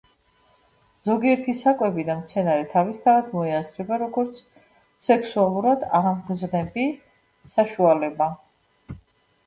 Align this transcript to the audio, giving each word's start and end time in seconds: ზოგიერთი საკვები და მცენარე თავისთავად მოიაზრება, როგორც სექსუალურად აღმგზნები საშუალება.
ზოგიერთი 1.09 1.53
საკვები 1.59 2.05
და 2.07 2.15
მცენარე 2.21 2.63
თავისთავად 2.71 3.29
მოიაზრება, 3.35 4.01
როგორც 4.07 4.43
სექსუალურად 5.11 5.89
აღმგზნები 6.03 6.91
საშუალება. 7.57 8.37